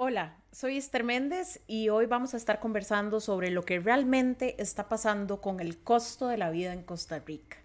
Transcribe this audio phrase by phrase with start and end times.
[0.00, 4.88] Hola, soy Esther Méndez y hoy vamos a estar conversando sobre lo que realmente está
[4.88, 7.56] pasando con el costo de la vida en Costa Rica.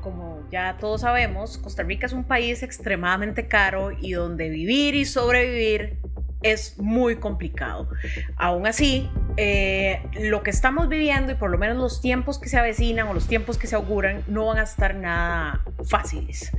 [0.00, 5.04] Como ya todos sabemos, Costa Rica es un país extremadamente caro y donde vivir y
[5.04, 5.98] sobrevivir
[6.42, 7.88] es muy complicado.
[8.36, 12.58] Aún así, eh, lo que estamos viviendo y por lo menos los tiempos que se
[12.58, 16.52] avecinan o los tiempos que se auguran no van a estar nada fáciles.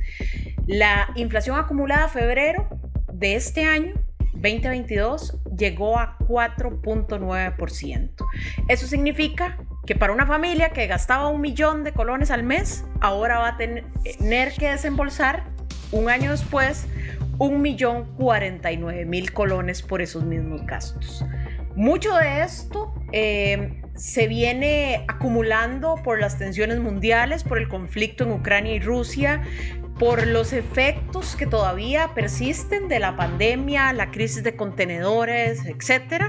[0.66, 2.68] La inflación acumulada a febrero
[3.12, 3.94] de este año
[4.32, 8.10] 2022 llegó a 4.9%.
[8.68, 9.56] Eso significa
[9.86, 13.56] que para una familia que gastaba un millón de colones al mes, ahora va a
[13.56, 15.44] tener que desembolsar
[15.92, 16.86] un año después
[17.38, 21.24] un millón 49 mil colones por esos mismos gastos.
[21.76, 28.32] Mucho de esto eh, se viene acumulando por las tensiones mundiales, por el conflicto en
[28.32, 29.42] Ucrania y Rusia,
[29.98, 36.24] por los efectos que todavía persisten de la pandemia, la crisis de contenedores, etc.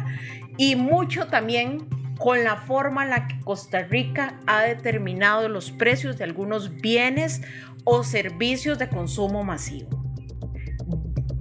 [0.57, 6.17] Y mucho también con la forma en la que Costa Rica ha determinado los precios
[6.17, 7.41] de algunos bienes
[7.83, 10.03] o servicios de consumo masivo.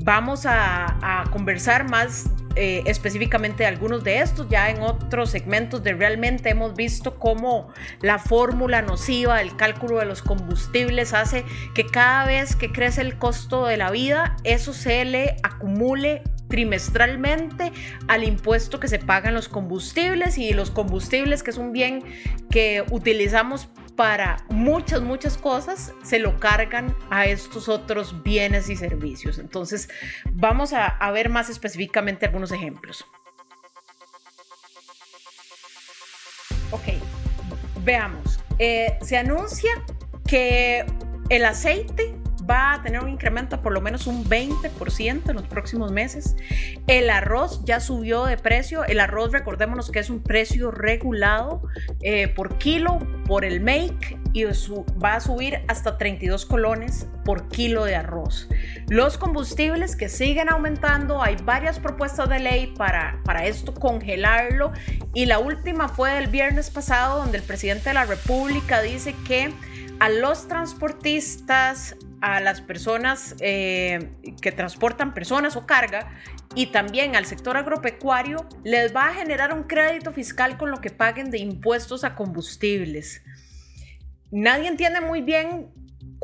[0.00, 4.48] Vamos a, a conversar más eh, específicamente algunos de estos.
[4.48, 7.68] Ya en otros segmentos de realmente hemos visto cómo
[8.00, 13.18] la fórmula nociva del cálculo de los combustibles hace que cada vez que crece el
[13.18, 17.72] costo de la vida, eso se le acumule trimestralmente
[18.06, 22.04] al impuesto que se pagan los combustibles y los combustibles que es un bien
[22.50, 29.38] que utilizamos para muchas, muchas cosas, se lo cargan a estos otros bienes y servicios.
[29.38, 29.88] Entonces,
[30.32, 33.04] vamos a, ver más específicamente algunos ejemplos.
[36.70, 36.94] Ok,
[37.84, 38.40] veamos.
[38.58, 39.70] Eh, se anuncia
[40.26, 40.84] que
[41.28, 42.13] el aceite
[42.48, 46.36] va a tener un incremento por lo menos un 20% en los próximos meses.
[46.86, 48.84] El arroz ya subió de precio.
[48.84, 51.62] El arroz, recordémonos que es un precio regulado
[52.00, 57.84] eh, por kilo por el make y va a subir hasta 32 colones por kilo
[57.84, 58.48] de arroz.
[58.88, 64.72] Los combustibles que siguen aumentando, hay varias propuestas de ley para, para esto congelarlo
[65.14, 69.54] y la última fue el viernes pasado donde el presidente de la República dice que
[70.00, 74.10] a los transportistas, a las personas eh,
[74.40, 76.10] que transportan personas o carga
[76.54, 80.90] y también al sector agropecuario les va a generar un crédito fiscal con lo que
[80.90, 83.22] paguen de impuestos a combustibles.
[84.30, 85.68] Nadie entiende muy bien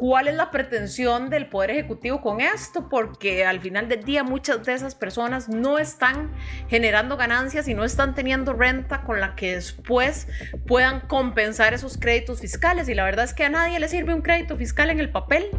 [0.01, 4.65] cuál es la pretensión del Poder Ejecutivo con esto, porque al final del día muchas
[4.65, 6.31] de esas personas no están
[6.71, 10.27] generando ganancias y no están teniendo renta con la que después
[10.67, 12.89] puedan compensar esos créditos fiscales.
[12.89, 15.51] Y la verdad es que a nadie le sirve un crédito fiscal en el papel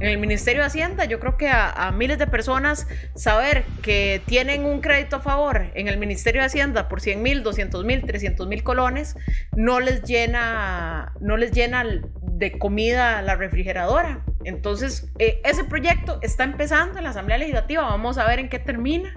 [0.00, 4.64] en el Ministerio de Hacienda, yo creo que a, miles de personas saber que tienen
[4.64, 8.48] un crédito a favor en el Ministerio de Hacienda por 100 mil, 200 mil, 300
[8.48, 9.16] mil colones,
[9.54, 11.84] no les llena, no les llena
[12.40, 14.24] de comida la refrigeradora.
[14.44, 18.58] Entonces, eh, ese proyecto está empezando en la Asamblea Legislativa, vamos a ver en qué
[18.58, 19.14] termina.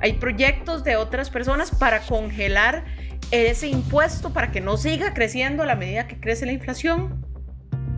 [0.00, 2.84] Hay proyectos de otras personas para congelar
[3.30, 7.26] ese impuesto para que no siga creciendo a la medida que crece la inflación.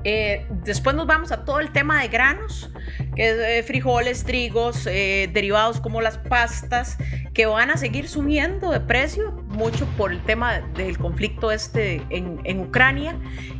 [0.04, 2.72] Eh, después nos vamos a todo el tema de granos,
[3.14, 6.98] que es eh, frijoles, trigos, eh, derivados como las pastas,
[7.34, 12.40] que van a seguir subiendo de precio, mucho por el tema del conflicto este en,
[12.44, 13.16] en Ucrania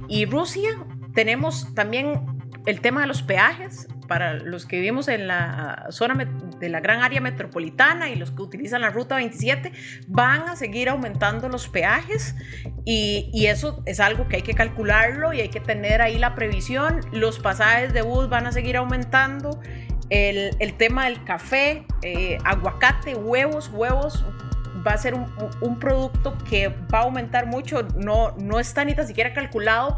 [0.09, 0.71] y Rusia.
[1.15, 2.21] Tenemos también
[2.67, 6.15] el tema de los peajes, para los que vivimos en la zona
[6.59, 9.73] de la gran área metropolitana y los que utilizan la ruta 27,
[10.07, 12.35] van a seguir aumentando los peajes
[12.85, 16.35] y, y eso es algo que hay que calcularlo y hay que tener ahí la
[16.35, 17.01] previsión.
[17.11, 19.61] Los pasajes de bus van a seguir aumentando.
[20.11, 24.27] El, el tema del café, eh, aguacate, huevos, huevos,
[24.87, 25.27] va a ser un,
[25.63, 27.83] un, producto que va a aumentar mucho.
[27.97, 29.97] No, no está ni tan siquiera calculado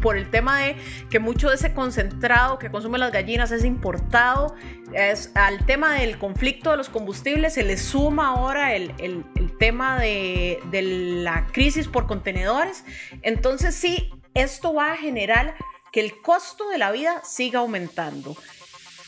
[0.00, 0.76] por el tema de
[1.10, 4.54] que mucho de ese concentrado que consumen las gallinas es importado.
[4.94, 9.24] Es, al tema del conflicto de los combustibles se le suma ahora el, el,
[9.58, 12.84] tema de, de la crisis por contenedores.
[13.22, 15.54] Entonces sí, esto va a generar
[15.92, 18.36] que el costo de la vida siga aumentando.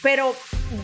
[0.03, 0.35] Pero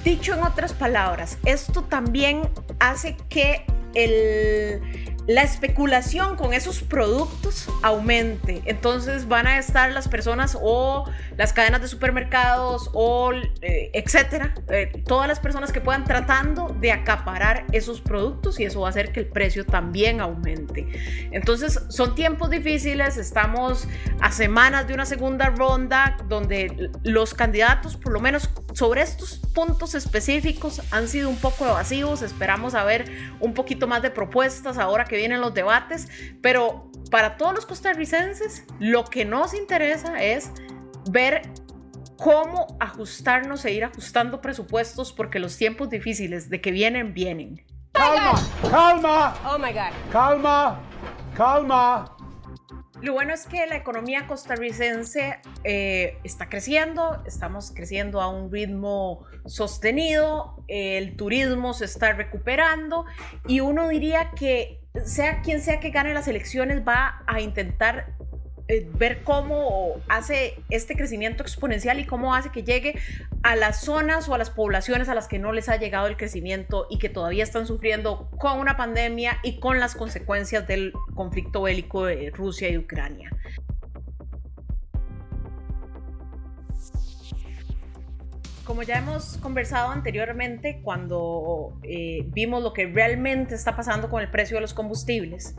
[0.04, 2.48] dicho en otras palabras, esto también
[2.78, 3.64] hace que
[3.94, 8.62] el, la especulación con esos productos aumente.
[8.66, 11.04] Entonces van a estar las personas o
[11.36, 16.92] las cadenas de supermercados o eh, etcétera, eh, todas las personas que puedan tratando de
[16.92, 20.86] acaparar esos productos y eso va a hacer que el precio también aumente.
[21.32, 23.88] Entonces son tiempos difíciles, estamos
[24.20, 29.94] a semanas de una segunda ronda donde los candidatos, por lo menos sobre estos puntos
[29.94, 32.20] específicos, han sido un poco evasivos.
[32.20, 36.08] Esperamos a ver un poquito más de propuestas ahora que vienen los debates,
[36.42, 40.50] pero para todos los costarricenses, lo que nos interesa es
[41.10, 41.40] ver
[42.18, 47.64] cómo ajustarnos e ir ajustando presupuestos porque los tiempos difíciles de que vienen, vienen.
[47.92, 48.34] Calma,
[48.70, 49.34] calma.
[49.46, 50.12] Oh my God.
[50.12, 50.80] Calma,
[51.34, 52.15] calma.
[53.02, 59.26] Lo bueno es que la economía costarricense eh, está creciendo, estamos creciendo a un ritmo
[59.44, 63.04] sostenido, el turismo se está recuperando
[63.46, 68.15] y uno diría que sea quien sea que gane las elecciones va a intentar
[68.68, 72.98] eh, ver cómo hace este crecimiento exponencial y cómo hace que llegue
[73.42, 76.16] a las zonas o a las poblaciones a las que no les ha llegado el
[76.16, 81.62] crecimiento y que todavía están sufriendo con una pandemia y con las consecuencias del conflicto
[81.62, 83.30] bélico de Rusia y Ucrania.
[88.66, 94.28] como ya hemos conversado anteriormente, cuando eh, vimos lo que realmente está pasando con el
[94.28, 95.54] precio de los combustibles,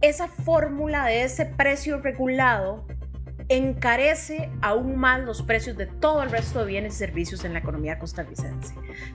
[0.00, 2.84] esa fórmula de ese precio regulado
[3.50, 7.58] encarece aún más los precios de todo el resto de bienes y servicios en la
[7.58, 8.72] economía costarricense.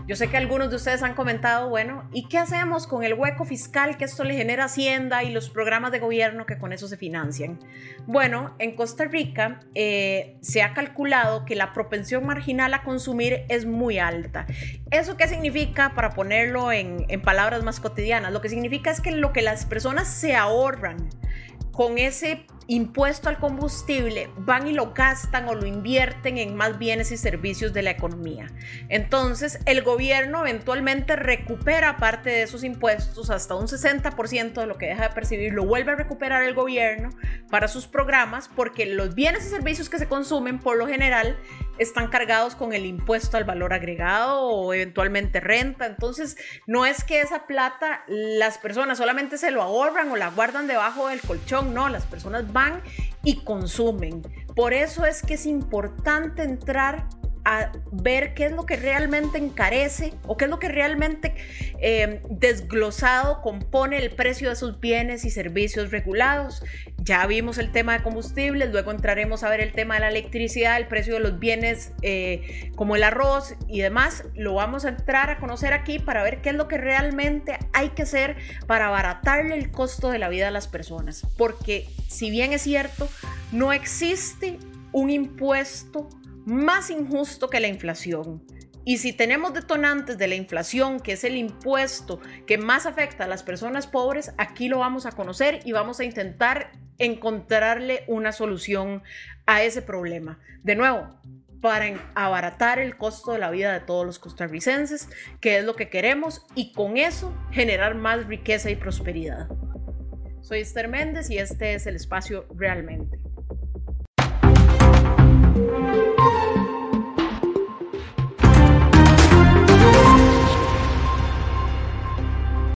[0.08, 3.46] Yo sé que algunos de ustedes han comentado, bueno, ¿y qué hacemos con el hueco
[3.46, 6.98] fiscal que esto le genera Hacienda y los programas de gobierno que con eso se
[6.98, 7.60] financian?
[8.08, 13.66] Bueno, en Costa Rica eh, se ha calculado que la propensión marginal a consumir es
[13.66, 14.48] muy alta.
[14.92, 15.94] ¿Eso qué significa?
[15.96, 19.66] Para ponerlo en, en palabras más cotidianas, lo que significa es que lo que las
[19.66, 21.08] personas se ahorran
[21.72, 27.12] con ese impuesto al combustible van y lo gastan o lo invierten en más bienes
[27.12, 28.48] y servicios de la economía.
[28.90, 34.88] Entonces, el gobierno eventualmente recupera parte de esos impuestos, hasta un 60% de lo que
[34.88, 37.10] deja de percibir, lo vuelve a recuperar el gobierno
[37.50, 41.38] para sus programas, porque los bienes y servicios que se consumen, por lo general,
[41.78, 45.86] están cargados con el impuesto al valor agregado o eventualmente renta.
[45.86, 46.38] Entonces,
[46.68, 51.10] no es que esa plata las personas solamente se lo ahorran o la guardan debajo
[51.10, 52.82] del colchón, no, las personas van
[53.24, 54.24] y consumen.
[54.56, 57.08] Por eso es que es importante entrar
[57.46, 61.36] a ver qué es lo que realmente encarece o qué es lo que realmente
[61.80, 66.64] eh, desglosado compone el precio de sus bienes y servicios regulados.
[66.98, 70.78] Ya vimos el tema de combustibles, luego entraremos a ver el tema de la electricidad,
[70.78, 74.24] el precio de los bienes eh, como el arroz y demás.
[74.34, 77.90] Lo vamos a entrar a conocer aquí para ver qué es lo que realmente hay
[77.90, 81.28] que hacer para abaratarle el costo de la vida a las personas.
[81.38, 83.08] Porque si bien es cierto,
[83.52, 84.58] no existe
[84.92, 86.10] un impuesto
[86.46, 88.44] más injusto que la inflación.
[88.88, 93.28] Y si tenemos detonantes de la inflación, que es el impuesto que más afecta a
[93.28, 99.02] las personas pobres, aquí lo vamos a conocer y vamos a intentar encontrarle una solución
[99.48, 100.40] a ese problema.
[100.62, 101.10] De nuevo,
[101.62, 105.10] para abaratar el costo de la vida de todos los costarricenses,
[105.42, 109.48] que es lo que queremos, y con eso generar más riqueza y prosperidad.
[110.42, 113.25] Soy Esther Méndez y este es el espacio realmente.
[115.56, 116.75] thank you